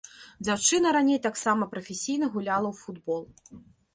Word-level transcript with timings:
Дзяўчына 0.45 0.93
раней 0.97 1.19
таксама 1.27 1.67
прафесійна 1.75 2.29
гуляла 2.37 2.67
ў 2.73 2.75
футбол. 2.87 3.23